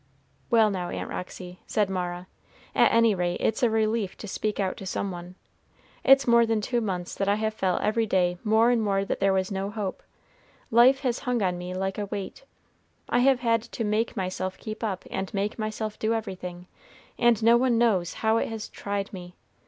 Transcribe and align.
"Well, 0.49 0.71
now, 0.71 0.89
Aunt 0.89 1.11
Roxy," 1.11 1.59
said 1.67 1.87
Mara, 1.87 2.25
"at 2.73 2.91
any 2.91 3.13
rate, 3.13 3.37
it's 3.39 3.61
a 3.61 3.69
relief 3.69 4.17
to 4.17 4.27
speak 4.27 4.59
out 4.59 4.75
to 4.77 4.85
some 4.87 5.11
one. 5.11 5.35
It's 6.03 6.25
more 6.25 6.43
than 6.43 6.59
two 6.59 6.81
months 6.81 7.13
that 7.13 7.29
I 7.29 7.35
have 7.35 7.53
felt 7.53 7.83
every 7.83 8.07
day 8.07 8.39
more 8.43 8.71
and 8.71 8.81
more 8.81 9.05
that 9.05 9.19
there 9.19 9.31
was 9.31 9.51
no 9.51 9.69
hope, 9.69 10.01
life 10.71 11.01
has 11.01 11.19
hung 11.19 11.43
on 11.43 11.59
me 11.59 11.75
like 11.75 11.99
a 11.99 12.07
weight. 12.07 12.43
I 13.09 13.19
have 13.19 13.41
had 13.41 13.61
to 13.61 13.83
make 13.83 14.17
myself 14.17 14.57
keep 14.57 14.83
up, 14.83 15.05
and 15.11 15.31
make 15.35 15.59
myself 15.59 15.99
do 15.99 16.15
everything, 16.15 16.65
and 17.19 17.43
no 17.43 17.55
one 17.55 17.77
knows 17.77 18.15
how 18.25 18.37
it 18.37 18.49
has 18.49 18.69
tried 18.69 19.13
me. 19.13 19.35